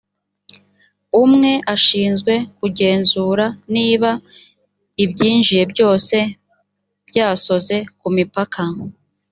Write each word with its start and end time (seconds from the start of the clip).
umwe 1.23 1.51
ashinzwe 1.73 2.33
kugenzura 2.57 3.45
niba 3.73 4.11
ibyinjiye 5.03 5.63
byose 5.71 6.15
byasoze 7.09 7.75
ku 7.99 8.07
mipaka 8.15 8.63